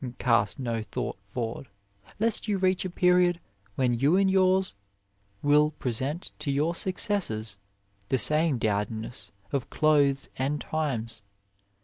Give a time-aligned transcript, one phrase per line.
[0.03, 1.67] And cast no thought forward,
[2.19, 3.39] lest you 58 OF LIFE reach a period
[3.75, 4.73] when you and yours
[5.43, 7.57] will present to your suc cessors
[8.07, 11.21] the same dowdiness of clothes and times.